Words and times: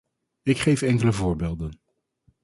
Ik 0.43 0.57
geef 0.57 0.81
enkele 0.81 1.13
voorbeelden. 1.13 1.79